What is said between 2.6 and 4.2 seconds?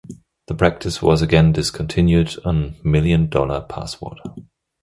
Million Dollar Password.